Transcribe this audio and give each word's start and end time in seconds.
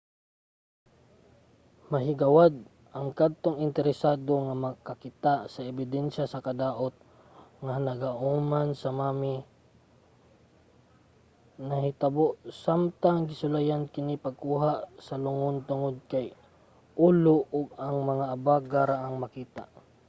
mahigawad 1.91 2.53
ang 2.97 3.07
kadtong 3.19 3.57
interesado 3.67 4.31
nga 4.45 4.55
makakita 4.65 5.33
sa 5.53 5.61
ebidensiya 5.71 6.25
sa 6.29 6.43
kadaot 6.47 6.95
nga 7.65 7.75
naagoman 7.87 8.69
sa 8.81 8.89
mummy 8.99 9.35
nga 11.65 11.65
nahitabo 11.79 12.25
samtang 12.63 13.19
gisulayan 13.29 13.83
kini 13.93 14.15
pagkuha 14.25 14.71
sa 15.05 15.15
lungon 15.23 15.57
tungod 15.69 15.95
kay 16.11 16.25
ulo 17.07 17.35
ug 17.57 17.65
mga 18.11 18.25
abaga 18.35 18.81
ra 18.89 18.97
ang 19.05 19.15
makita 19.23 19.63